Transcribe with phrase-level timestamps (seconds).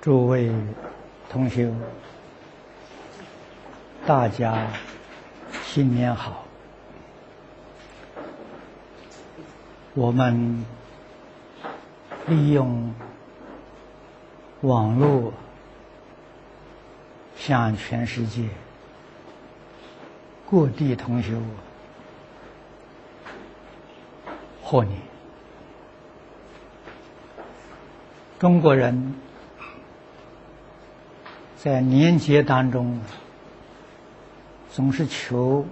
[0.00, 0.50] 诸位
[1.28, 1.74] 同修，
[4.06, 4.68] 大家
[5.64, 6.44] 新年好！
[9.94, 10.64] 我们
[12.28, 12.94] 利用
[14.60, 15.32] 网络
[17.36, 18.48] 向全世界
[20.48, 21.32] 各地同修
[24.62, 24.96] 贺年。
[28.38, 29.14] 中国人
[31.60, 33.00] 在年节当中
[34.72, 35.66] 总是求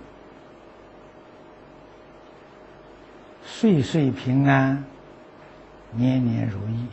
[3.45, 4.85] 岁岁平安、
[5.93, 6.87] 年年如意。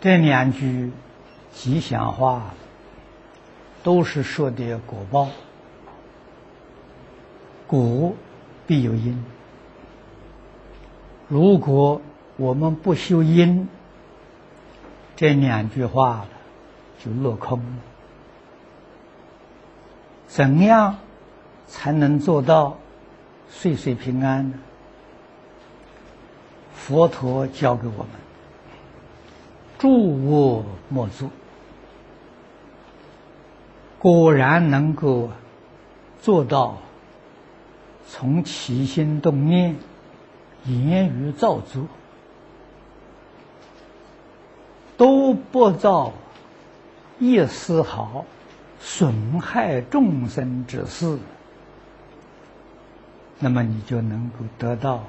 [0.00, 0.92] 这两句
[1.52, 2.54] 吉祥话
[3.82, 5.28] 都是说的果报，
[7.66, 8.14] 果
[8.64, 9.24] 必有因。
[11.26, 12.00] 如果
[12.36, 13.68] 我们不修因，
[15.18, 16.26] 这两句话
[17.04, 17.66] 就落空了。
[20.28, 20.98] 怎样
[21.66, 22.76] 才能做到
[23.48, 24.58] 岁岁平安呢？
[26.72, 28.06] 佛陀教给我们：
[29.76, 31.28] 诸恶莫作。
[33.98, 35.30] 果然能够
[36.22, 36.78] 做到
[38.06, 39.74] 从起心动念。
[40.64, 41.86] 言语造作
[44.98, 46.12] 都不造
[47.18, 48.26] 一丝毫
[48.78, 51.18] 损害众生之事，
[53.38, 55.04] 那么你就能够得到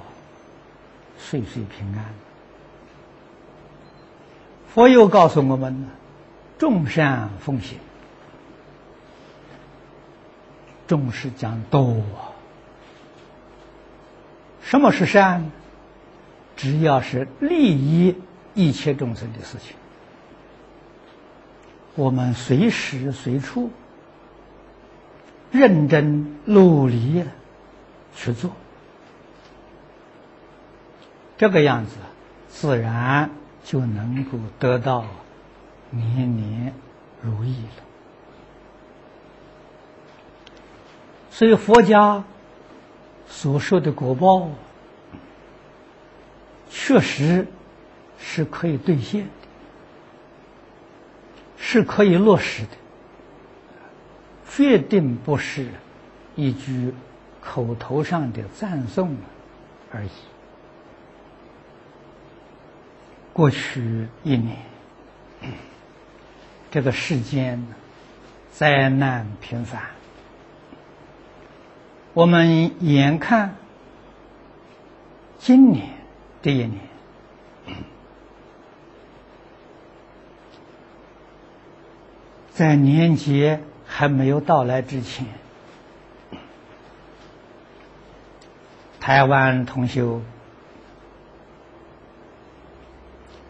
[1.18, 2.06] 岁岁平安。
[4.74, 5.88] 佛又告诉我们：
[6.60, 7.78] 众善奉行，
[10.88, 11.98] 众是讲多。
[14.62, 15.50] 什么是善？
[16.56, 18.16] 只要是利益
[18.60, 19.78] 一切众生的事情，
[21.96, 23.72] 我们随时随处
[25.50, 27.24] 认真努力
[28.14, 28.52] 去做，
[31.38, 31.96] 这个样子
[32.50, 33.30] 自然
[33.64, 35.06] 就能够得到
[35.90, 36.74] 年年
[37.22, 37.84] 如意了。
[41.32, 42.26] 所以佛家。
[43.32, 44.50] 所说的果报，
[46.72, 47.46] 确实
[48.22, 49.30] 是可以兑现的，
[51.58, 52.70] 是可以落实的，
[54.50, 55.68] 决定不是
[56.36, 56.94] 一句
[57.42, 59.16] 口头上的赞颂
[59.92, 60.10] 而已。
[63.32, 64.58] 过去一年，
[66.72, 67.66] 这个世间
[68.52, 69.82] 灾难频繁。
[72.14, 73.56] 我们眼看
[75.38, 75.90] 今年
[76.42, 76.80] 这一年，
[82.60, 85.26] 在年节还没有到来之前，
[89.00, 90.22] 台湾同修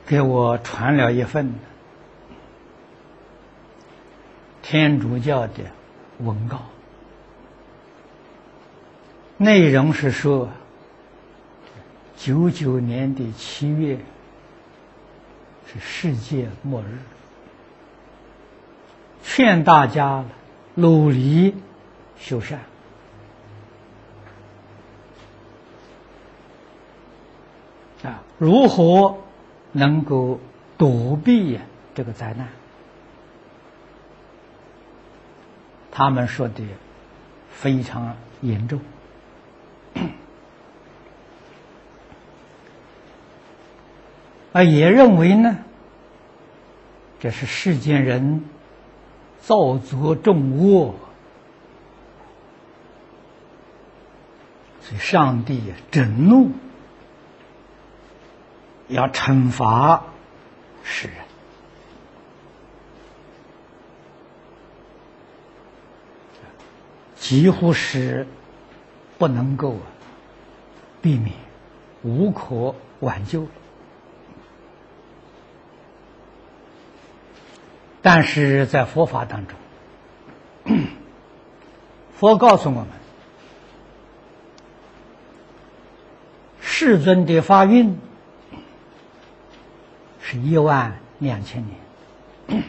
[0.06, 1.56] 给我传了一份
[4.62, 5.64] 天主教的
[6.20, 6.60] 文告。
[9.38, 10.50] 内容是说，
[12.16, 13.98] 九九年的七月
[15.66, 17.00] 是世界末日，
[19.40, 20.26] 劝大家
[20.76, 21.56] 努力
[22.20, 22.60] 修善
[28.04, 29.16] 啊，如何
[29.72, 30.42] 能够
[30.78, 31.58] 躲避
[31.96, 32.50] 这个灾难？
[35.90, 36.62] 他们说的
[37.50, 38.82] 非常严重。
[44.52, 45.60] 啊，也认为呢，
[47.22, 48.44] 这是世间人
[49.42, 50.96] 造作重恶，
[54.82, 56.52] 所以上帝震怒，
[58.88, 60.04] 要惩罚
[60.84, 61.18] 世人，
[67.16, 68.28] 几乎是
[69.18, 69.78] 不能够
[71.02, 71.36] 避免，
[72.04, 73.48] 无可挽救。
[78.02, 79.58] 但是在佛法当中，
[82.18, 82.88] 佛告诉我们，
[86.62, 87.98] 世尊的发运
[90.22, 91.66] 是一万两千
[92.48, 92.64] 年，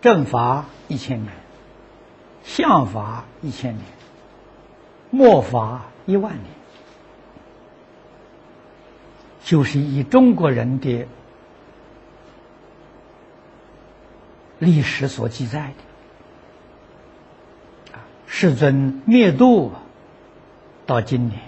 [0.00, 1.32] 正法一千年，
[2.44, 3.84] 相法一千年，
[5.10, 6.44] 末法一万年。
[9.42, 11.08] 就是以中国人的
[14.60, 15.72] 历史所记载
[17.92, 17.98] 的。
[17.98, 19.72] 啊，世尊灭度
[20.86, 21.40] 到今年，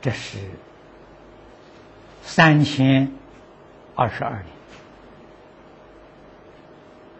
[0.00, 0.38] 这是
[2.22, 3.12] 三千
[3.94, 4.44] 二十二年。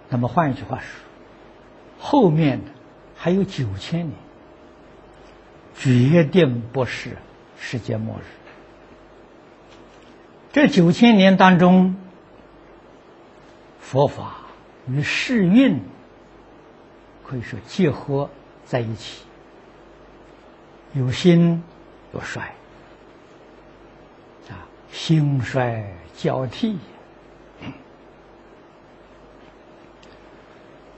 [0.09, 0.87] 那么换一句话说，
[1.99, 2.71] 后面的
[3.15, 4.17] 还有九千年，
[5.77, 7.19] 决定不是
[7.59, 8.23] 世界末日。
[10.51, 11.97] 这九千年当中，
[13.91, 14.35] 佛法
[14.87, 15.81] 与世运
[17.27, 18.29] 可以说结合
[18.67, 19.25] 在一起，
[20.93, 21.63] 有兴
[22.13, 22.55] 有衰，
[24.51, 26.77] 啊，兴衰交替。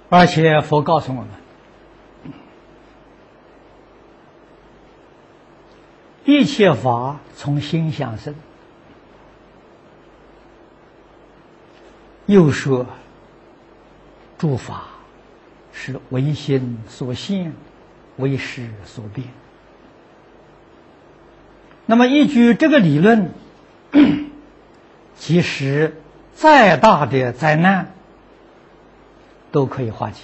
[0.08, 1.28] 而且佛告诉我们，
[6.24, 8.34] 一切法从心想生。
[12.32, 12.86] 又说，
[14.38, 14.84] 诸法
[15.72, 17.52] 是唯心所现，
[18.18, 19.26] 唯识所变。
[21.86, 23.32] 那么依据这个理论，
[25.16, 26.00] 即使
[26.34, 27.92] 再大的灾难。
[29.52, 30.20] 都可以化解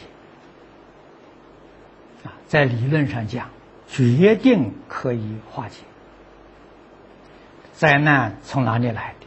[2.23, 3.49] 啊，在理论上讲，
[3.89, 5.79] 决定可以化解。
[7.75, 9.26] 灾难从哪里来的？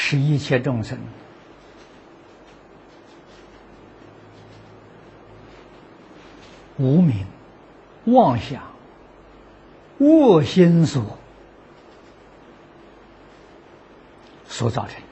[0.00, 0.96] 是一切众生
[6.76, 7.26] 无名、
[8.04, 8.62] 妄想、
[9.98, 11.18] 恶心所
[14.46, 15.02] 所造成。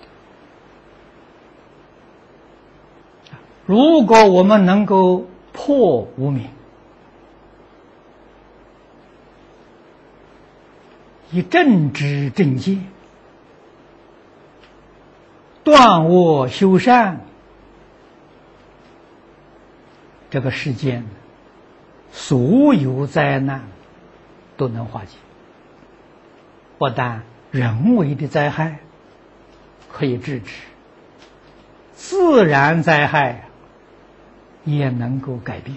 [3.67, 6.49] 如果我们能够破无明，
[11.33, 12.87] 以正知正见，
[15.67, 17.23] 断恶修善，
[20.31, 21.05] 这个世间
[22.13, 23.65] 所有灾难
[24.57, 25.17] 都能化解。
[26.79, 28.79] 不但人为的灾害
[29.91, 30.53] 可以制止，
[31.97, 33.43] 自然灾害。
[34.69, 35.77] 也能够改变。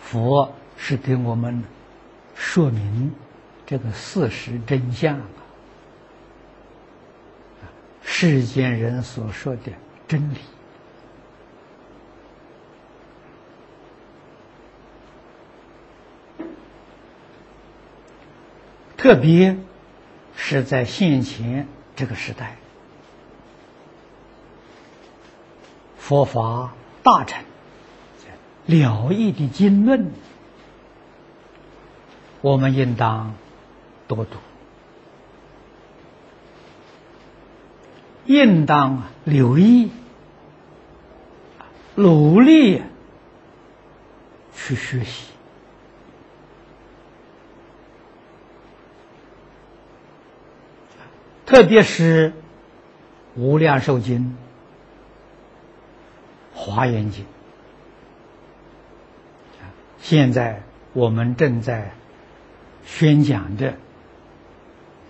[0.00, 1.62] 佛是给我们
[2.34, 3.14] 说明
[3.66, 5.24] 这个事实真相啊，
[8.02, 9.72] 世间人所说的
[10.06, 10.38] 真理，
[18.96, 19.56] 特别
[20.36, 22.56] 是在现前这个时代。
[25.96, 27.42] 佛法大成
[28.66, 30.12] 了义的经论，
[32.42, 33.34] 我们应当
[34.14, 34.36] 多读，
[38.26, 39.90] 应当留意，
[41.94, 42.82] 努力
[44.54, 45.26] 去学习，
[51.46, 52.30] 特别是
[53.34, 54.20] 《无量寿经》。
[56.56, 57.26] 华严经，
[59.98, 60.62] 现在
[60.94, 61.92] 我们正在
[62.86, 63.74] 宣讲的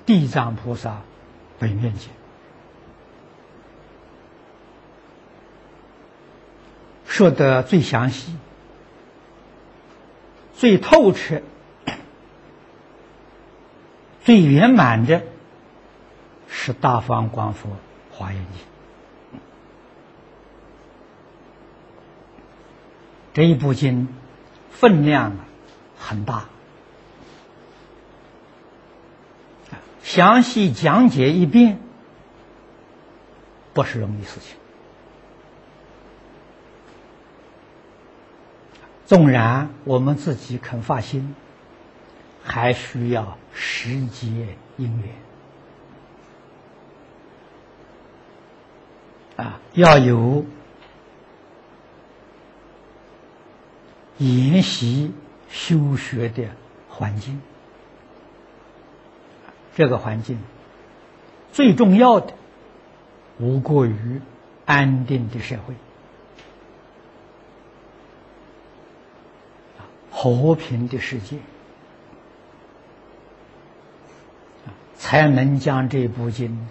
[0.06, 1.02] 地藏菩萨
[1.58, 2.10] 本愿经，
[7.06, 8.36] 说的最详细、
[10.54, 11.42] 最透彻、
[14.24, 15.22] 最圆满的，
[16.48, 17.70] 是大方广佛
[18.10, 19.40] 华严经。
[23.32, 24.08] 这一部经
[24.70, 25.32] 分量
[25.98, 26.44] 很大，
[30.04, 31.80] 详细讲解一遍
[33.72, 34.56] 不是容易事情。
[39.06, 41.34] 纵然我们自己肯发心，
[42.44, 45.02] 还需要时节因
[49.36, 50.44] 缘啊，要有。
[54.18, 55.12] 研习
[55.50, 56.44] 修学的
[56.88, 57.40] 环境，
[59.74, 60.38] 这个环境。
[61.52, 62.32] 最重要的，
[63.38, 64.20] 无过于
[64.66, 65.74] 安定的社会，
[70.10, 71.38] 和平的世界，
[74.96, 76.68] 才能将这部经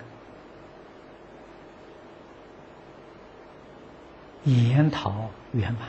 [4.44, 5.82] 研讨圆满。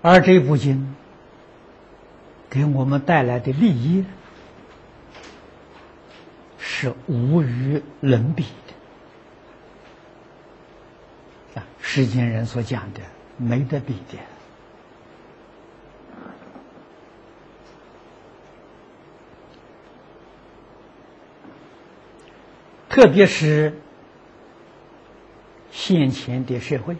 [0.00, 0.94] 而这部经
[2.50, 4.04] 给我们带来的利益
[6.58, 8.44] 是无与伦比
[11.54, 11.66] 的啊！
[11.80, 13.00] 世间人所讲的
[13.36, 14.18] 没得比的。
[22.88, 23.78] 特别是
[25.70, 26.96] 现前的社会，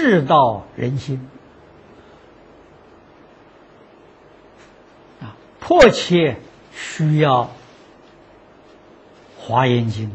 [0.00, 1.28] 世道人心
[5.20, 6.36] 啊，迫切
[6.72, 7.44] 需要
[9.36, 10.10] 《华严经》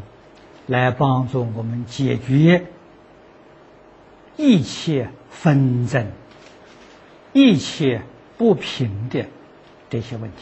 [0.66, 2.66] 来帮助我们解决
[4.38, 6.10] 一切纷争、
[7.34, 8.00] 一切
[8.38, 9.26] 不平的
[9.90, 10.36] 这些问题。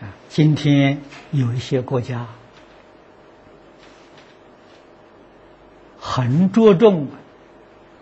[0.00, 2.26] 啊今天有一些国家
[6.14, 7.08] 很着重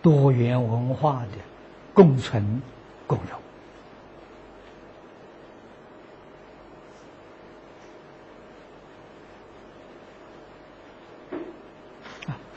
[0.03, 1.39] 多元文化的
[1.95, 2.61] 共存
[3.07, 3.39] 共荣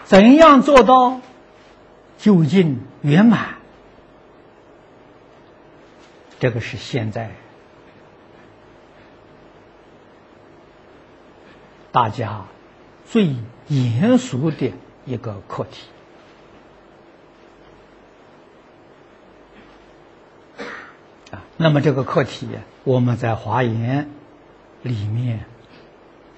[0.05, 1.22] 怎样做到
[2.17, 3.57] 究竟圆满？
[6.39, 7.29] 这个是现在。
[11.91, 12.45] 大家
[13.05, 13.36] 最
[13.67, 14.74] 严肃的
[15.05, 15.88] 一个课题
[21.31, 22.48] 啊，那么这个课题，
[22.83, 24.10] 我们在华严
[24.81, 25.45] 里面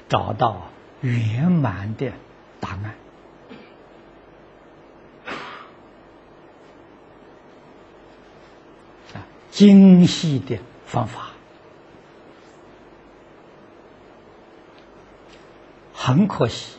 [0.09, 0.69] 找到
[1.01, 2.11] 圆满的
[2.59, 2.95] 答案
[9.13, 11.29] 啊，精细的方法。
[15.93, 16.77] 很可惜，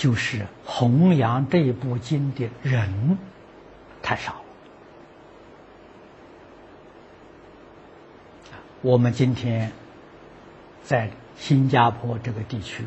[0.00, 3.18] 就是弘扬这部经的人
[4.00, 4.40] 太少了。
[8.80, 9.72] 我们今天
[10.82, 12.86] 在新加坡这个地区，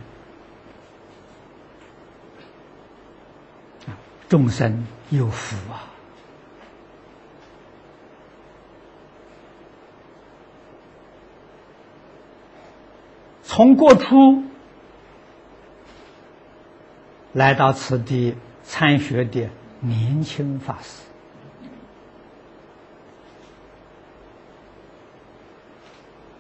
[4.28, 5.94] 众生有福啊。
[13.44, 14.44] 从过初
[17.34, 19.50] 来到此地参学的
[19.80, 21.02] 年轻法师。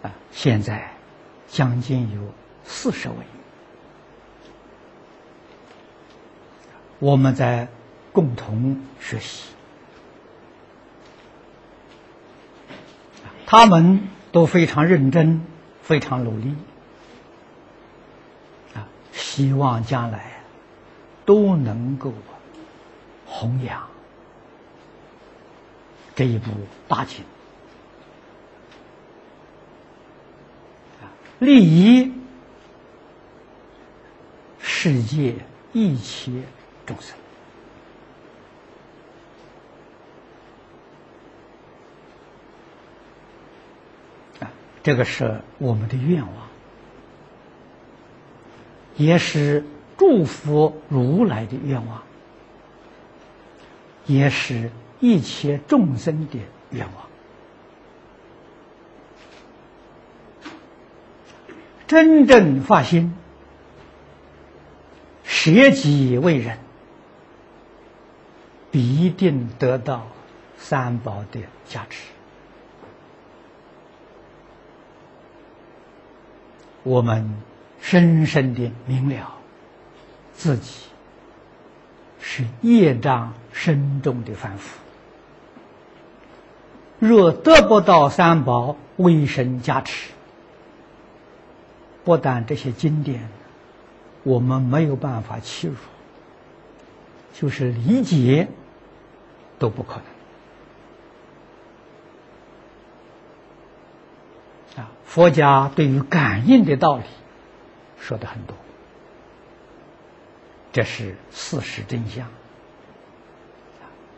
[0.03, 0.91] 啊，现在
[1.47, 2.21] 将近有
[2.63, 3.15] 四十位，
[6.99, 7.67] 我们在
[8.11, 9.49] 共同学习，
[13.47, 15.43] 他们都非常认真，
[15.81, 16.55] 非常努力。
[18.75, 18.87] 啊。
[19.11, 20.32] 希望将来
[21.25, 22.13] 都能够
[23.25, 23.89] 弘扬
[26.15, 26.51] 这一部
[26.87, 27.23] 大经，
[31.39, 32.11] 利益
[34.59, 35.35] 世界
[35.71, 36.43] 一切
[36.85, 37.17] 众生
[44.39, 44.51] 啊！
[44.83, 46.31] 这个是我们的愿望。
[48.95, 49.65] 也是
[50.05, 52.03] 祝福如来的愿望，
[54.05, 54.69] 也是
[54.99, 56.39] 一切众生的
[56.71, 57.05] 愿望。
[61.87, 63.15] 真正发心，
[65.23, 66.57] 舍己为人，
[68.71, 70.07] 必定得到
[70.57, 72.01] 三宝的加持。
[76.83, 77.41] 我们。
[77.85, 79.35] 深深的明了，
[80.33, 80.79] 自己
[82.19, 84.79] 是业障深重的凡夫。
[86.99, 90.11] 若得不到三宝为神加持，
[92.03, 93.29] 不但这些经典
[94.23, 95.75] 我们没有办法切入，
[97.33, 98.47] 就是理解
[99.59, 100.01] 都不可
[104.75, 104.83] 能。
[104.83, 107.03] 啊，佛家对于感应的道理。
[107.99, 108.57] 说的很多，
[110.73, 112.27] 这是事实真相。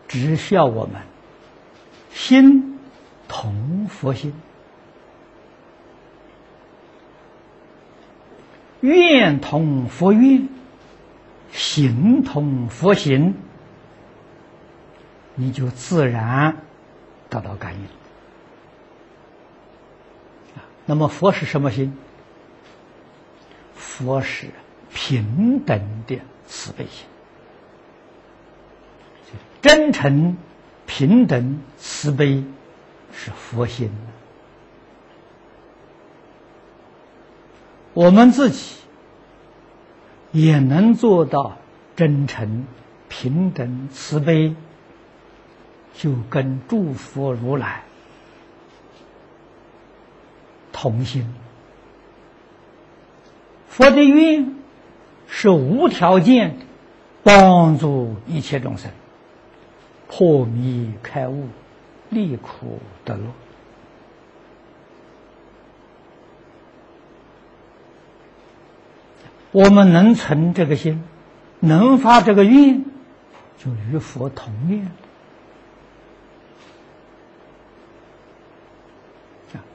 [0.07, 1.01] 只需要我们
[2.11, 2.79] 心
[3.27, 4.33] 同佛心，
[8.79, 10.47] 愿同佛愿，
[11.51, 13.33] 行同佛行，
[15.33, 16.57] 你就自然
[17.29, 17.81] 得到感应。
[20.85, 21.97] 那么佛是什么心？
[23.73, 24.47] 佛是
[24.93, 27.05] 平等的慈悲心，
[29.61, 30.37] 真诚、
[30.85, 32.43] 平等、慈悲
[33.11, 33.91] 是佛心。
[37.93, 38.75] 我们自己
[40.31, 41.57] 也能做到
[41.95, 42.65] 真诚、
[43.07, 44.53] 平等、慈悲，
[45.93, 47.83] 就跟诸佛如来
[50.73, 51.33] 同心。
[53.69, 54.55] 佛的愿
[55.27, 56.57] 是无条件
[57.23, 58.91] 帮助一切众生
[60.07, 61.47] 破迷开悟、
[62.09, 63.23] 离苦得乐。
[69.51, 71.03] 我们能存这个心，
[71.59, 72.83] 能发这个愿，
[73.57, 74.85] 就与佛同愿。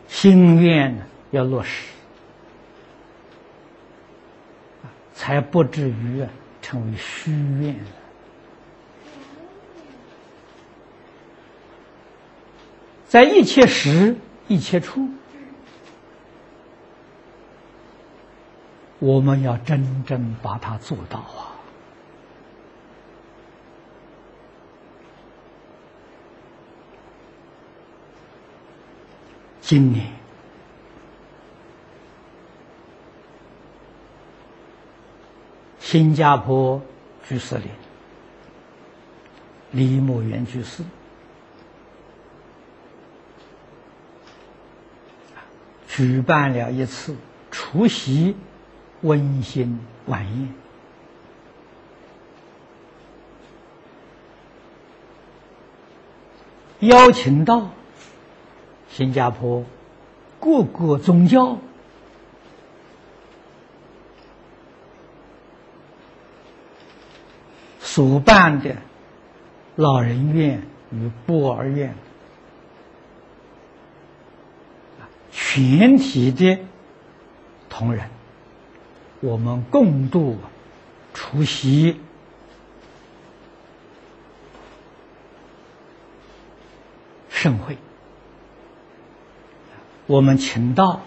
[0.07, 1.87] 心愿要落实。
[5.21, 6.27] 才不至于
[6.63, 7.79] 成为虚愿。
[13.07, 14.17] 在一切时、
[14.49, 15.11] 一切处，
[18.99, 21.53] 我们要真正把它做到啊！
[29.61, 30.20] 今年。
[35.91, 36.81] 新加坡
[37.29, 37.67] 居士林
[39.73, 40.85] 李牧原居士
[45.89, 47.17] 举办了一次
[47.51, 48.37] 除夕
[49.01, 50.25] 温馨晚
[56.79, 57.69] 宴，邀请到
[58.89, 59.65] 新加坡
[60.39, 61.59] 各个宗教。
[68.01, 68.77] 主办的
[69.77, 71.95] 老人院与孤儿院，
[75.31, 76.61] 全体的
[77.69, 78.09] 同仁，
[79.21, 80.39] 我们共度
[81.13, 82.01] 除夕
[87.29, 87.77] 盛会。
[90.07, 91.03] 我们请到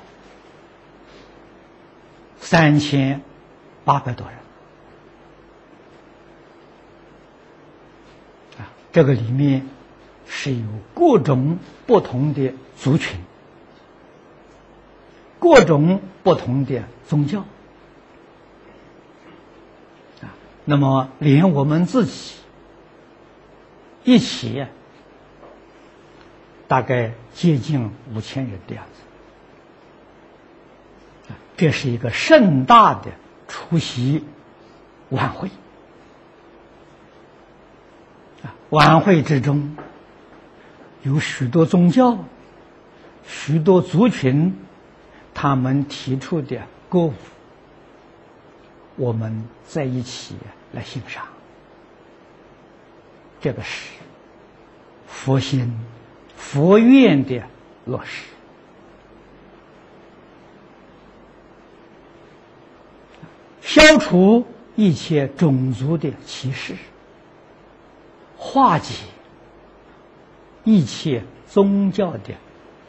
[2.37, 3.23] 三千
[3.83, 4.37] 八百多人。
[8.93, 9.67] 这个里面
[10.27, 13.19] 是有各种不同的族群，
[15.39, 17.39] 各种不同的宗教
[20.21, 20.29] 啊。
[20.63, 22.35] 那么，连我们自己
[24.03, 24.63] 一起，
[26.67, 29.01] 大概接近五千人的样子
[31.57, 33.09] 这是一个盛大的
[33.47, 34.23] 出席
[35.09, 35.49] 晚会。
[38.69, 39.75] 晚会之中，
[41.03, 42.17] 有许多宗教、
[43.25, 44.55] 许多族群，
[45.33, 47.13] 他们提出的歌舞，
[48.95, 50.35] 我们在一起
[50.71, 51.25] 来欣赏。
[53.41, 53.89] 这个是
[55.07, 55.77] 佛心、
[56.35, 57.43] 佛愿的
[57.85, 58.23] 落实，
[63.61, 66.75] 消除一切种族的歧视。
[68.53, 68.93] 化解
[70.63, 72.35] 一切宗教的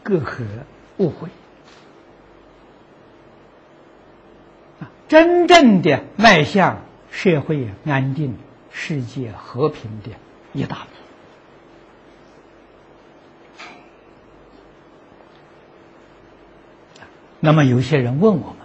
[0.03, 0.45] 隔阂
[0.99, 1.31] 误会，
[5.09, 8.37] 真正的迈向社会安定、
[8.71, 10.11] 世界和平的
[10.53, 10.91] 一大步。
[17.41, 18.57] 那么，有些人问我们，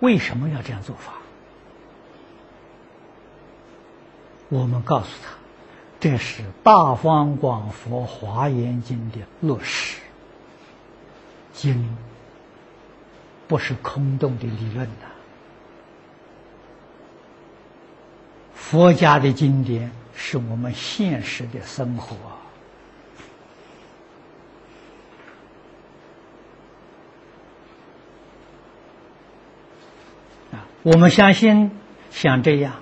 [0.00, 1.14] 为什么要这样做法？
[4.50, 5.38] 我们告诉他。
[6.00, 9.98] 这是《大方广佛华严经》的落实，
[11.52, 11.96] 经
[13.48, 15.06] 不是空洞的理论呐。
[18.54, 22.14] 佛家的经典是我们现实的生活！
[30.84, 31.72] 我们相信，
[32.12, 32.74] 像这样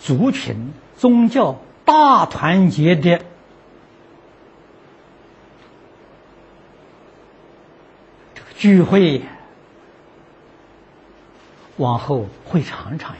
[0.00, 1.60] 族群宗教。
[1.86, 3.24] 大团结的
[8.34, 9.22] 这个聚会，
[11.76, 13.14] 往后会常常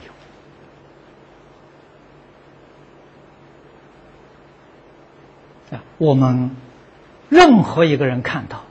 [5.71, 5.81] 有啊。
[5.97, 6.51] 我们
[7.29, 8.63] 任何一个人看到，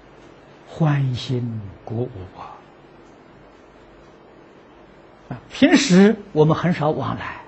[0.69, 2.53] 欢欣鼓舞啊，
[5.31, 7.41] 啊，平时我们很少往来，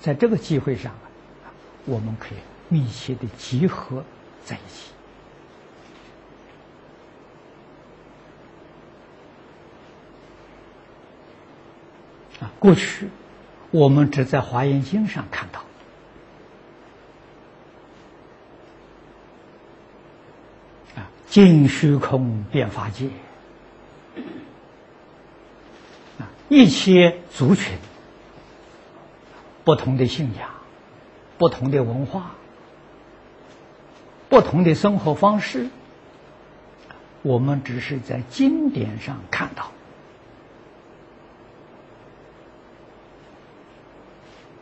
[0.00, 0.92] 在这个机会上，
[1.84, 4.04] 我们可以密切的结合
[4.44, 4.90] 在一起。
[12.40, 13.08] 啊，过去
[13.70, 15.60] 我们只在《华严经》上看到。
[20.96, 23.08] 啊，尽虚空遍法界。
[26.18, 27.76] 啊，一切族群、
[29.64, 30.53] 不同的信仰、
[31.38, 32.32] 不同的文化、
[34.28, 35.68] 不同的生活方式，
[37.22, 39.70] 我们只是在经典上看到。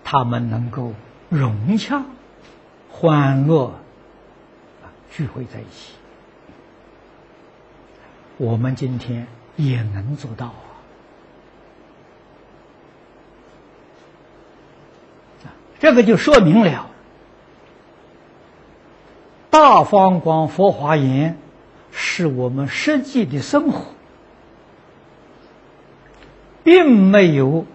[0.05, 0.93] 他们能够
[1.31, 2.05] 融洽、
[2.91, 3.73] 欢乐，
[5.11, 5.95] 聚会在一起。
[8.37, 10.49] 我们今天也能做到
[15.45, 15.49] 啊！
[15.83, 16.87] 这个就说明了，
[19.51, 21.37] 大方广佛华严
[21.91, 23.87] 是我们实际的生活，
[26.63, 27.67] 并没有。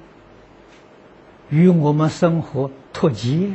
[1.50, 3.52] 与我们生活脱节，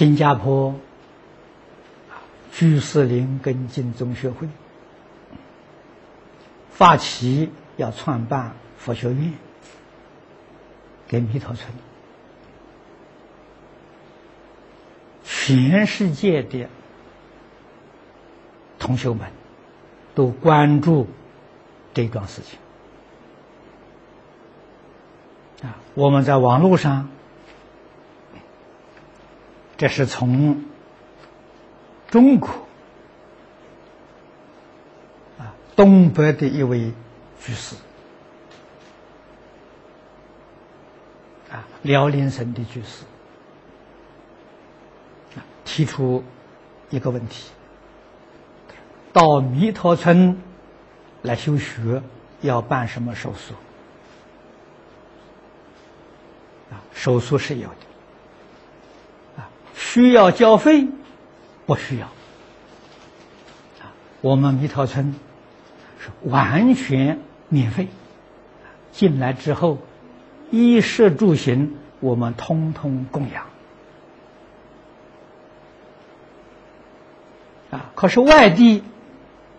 [0.00, 0.74] 新加坡
[2.52, 4.48] 居士林跟进宗学会
[6.70, 9.34] 发起要创办佛学院，
[11.06, 11.68] 给弥陀村。
[15.22, 16.66] 全世界的
[18.78, 19.30] 同学们
[20.14, 21.08] 都关注
[21.92, 22.58] 这桩事情
[25.68, 25.76] 啊！
[25.92, 27.10] 我们在网络上，
[29.80, 30.62] 这是从
[32.10, 32.50] 中国
[35.38, 36.92] 啊东北的一位
[37.40, 37.76] 居士
[41.50, 43.04] 啊辽宁省的居士
[45.34, 45.40] 啊。
[45.64, 46.22] 提出
[46.90, 47.50] 一个问题：
[49.14, 50.38] 到弥陀村
[51.22, 52.02] 来修学
[52.42, 53.54] 要办什么手续？
[56.70, 57.89] 啊，手续是有的。
[59.92, 60.86] 需要交费？
[61.66, 62.06] 不需要。
[63.80, 65.16] 啊，我们弥陀村
[65.98, 67.88] 是完全免费。
[68.92, 69.78] 进来之后，
[70.52, 73.46] 衣食住行我们通通供养。
[77.72, 77.90] 啊！
[77.96, 78.84] 可是外地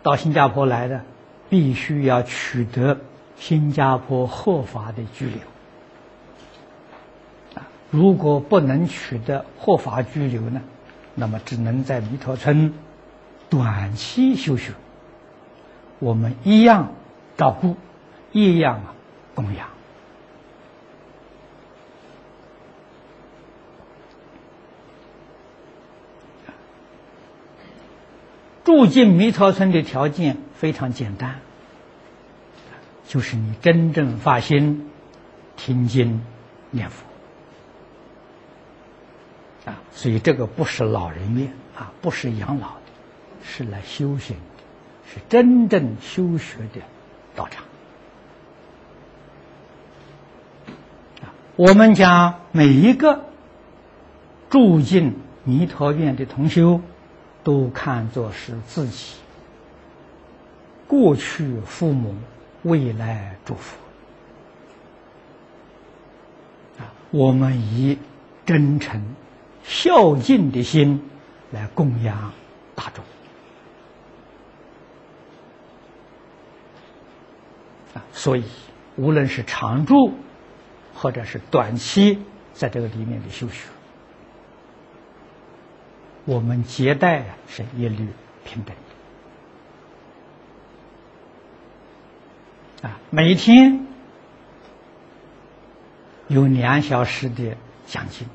[0.02, 1.04] 到新加坡来的，
[1.50, 3.02] 必须要取得
[3.38, 5.40] 新加坡合法的居留。
[7.92, 10.62] 如果不能取得合法居留呢，
[11.14, 12.74] 那么只能在弥陀村
[13.50, 14.72] 短期休学。
[16.00, 16.94] 我们一样
[17.38, 17.76] 照顾，
[18.32, 18.82] 一样
[19.36, 19.68] 供养。
[28.64, 31.42] 住进弥陀村的条件非常简单，
[33.06, 34.90] 就是你真正发心
[35.58, 36.24] 听经
[36.70, 37.11] 念佛
[39.66, 42.82] 啊，所以这个不是老人院啊，不是养老的，
[43.44, 44.64] 是来修行的，
[45.14, 46.82] 是真正修学的
[47.36, 47.64] 道场
[51.22, 51.34] 啊。
[51.56, 53.26] 我们将每一个
[54.50, 56.82] 住进弥陀院的同修。
[57.44, 59.16] 都看作是自己
[60.88, 62.14] 过去父母
[62.62, 63.78] 未来祝福
[66.78, 66.94] 啊！
[67.10, 67.98] 我们以
[68.46, 69.16] 真诚
[69.64, 71.10] 孝敬的心
[71.52, 72.34] 来供养
[72.76, 73.04] 大众
[77.94, 78.04] 啊！
[78.14, 78.44] 所以，
[78.96, 80.14] 无论是常住
[80.94, 82.20] 或者是短期
[82.54, 83.68] 在这个里面的修学。
[86.26, 88.08] 我们接待是一律
[88.46, 88.76] 平等
[92.82, 93.88] 的啊，每天
[96.28, 98.28] 有两小时的讲经，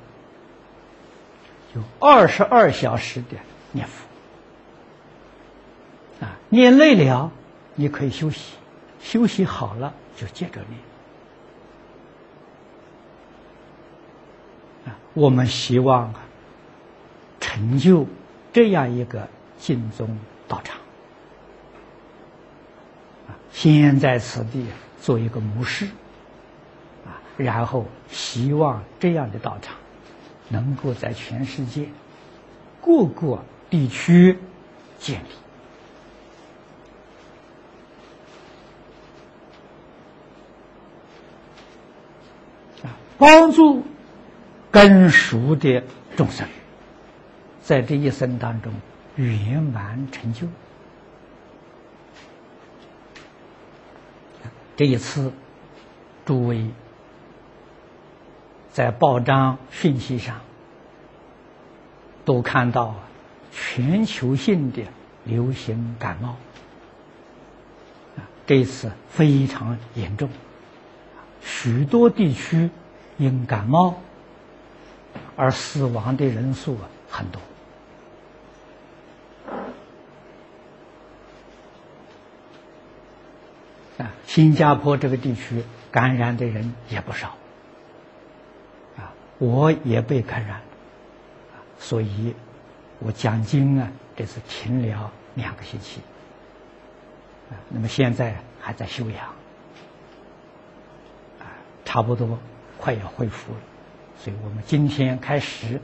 [1.76, 3.36] 有二十二小时的
[3.70, 4.04] 念佛。
[6.24, 7.30] 啊，念累了
[7.74, 8.54] 你可以休息，
[9.00, 10.80] 休息好了就接着念。
[14.86, 16.22] 啊，我们希望啊。
[17.38, 18.06] 成就
[18.52, 20.78] 这样一个净宗道场。
[23.28, 24.66] 啊，先在此地
[25.00, 25.86] 做一个模式。
[27.06, 29.76] 啊，然后希望这样的道场
[30.48, 31.88] 能够在全世界
[32.80, 34.38] 各个地区
[34.98, 35.26] 建立。
[43.18, 43.82] 帮助
[44.70, 45.82] 根熟的
[46.16, 46.46] 众生，
[47.62, 48.70] 在这一生当中
[49.14, 50.46] 圆满成就。
[54.76, 55.32] 这一次，
[56.26, 56.66] 诸位
[58.76, 60.42] 在报章讯息上
[62.26, 62.94] 都看到
[63.50, 64.82] 全球性的
[65.24, 66.36] 流行感冒，
[68.18, 70.28] 啊，这次非常严重，
[71.40, 72.68] 许多地区。
[73.16, 74.02] 因感冒
[75.36, 77.40] 而死亡的人数啊很多
[83.96, 87.35] 啊，新加坡这个地区感染的人也不少，
[89.38, 90.60] 我也被感染，
[91.78, 92.34] 所以
[92.98, 96.00] 我讲经啊，这是停了两个星期，
[97.68, 99.26] 那么现在还在休养。
[101.40, 101.46] 啊，
[101.84, 102.38] 差不多。
[102.78, 103.58] 快要恢复了，
[104.18, 105.80] 所以我们今天开始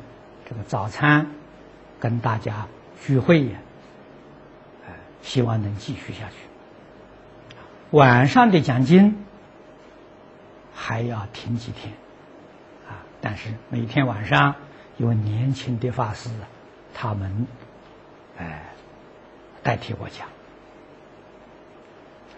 [0.46, 1.26] 这个早餐
[1.98, 2.68] 跟大家
[3.04, 3.58] 聚会呀，
[4.86, 6.34] 呃，希望能继续下去。
[7.92, 9.24] 晚上的讲经
[10.74, 11.94] 还要停几天，
[13.22, 14.56] 但是每天晚上
[14.98, 16.28] 有年轻的法师，
[16.92, 17.46] 他们
[18.36, 18.74] 哎
[19.62, 20.26] 代替我讲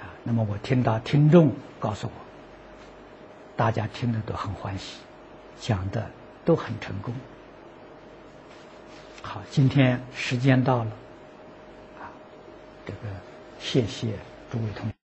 [0.01, 0.12] 啊。
[0.23, 2.12] 那么我听到听众告诉我。
[3.57, 4.99] 大家听了都很欢喜，
[5.61, 6.11] 讲的
[6.44, 7.14] 都很成功。
[9.23, 10.90] 好，今天时间到了，
[12.01, 12.11] 啊，
[12.85, 12.99] 这个
[13.61, 14.09] 谢谢
[14.51, 15.04] 诸位同学。